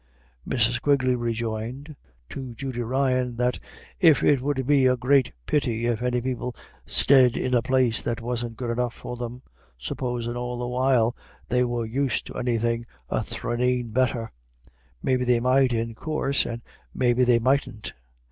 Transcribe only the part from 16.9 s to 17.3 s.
maybe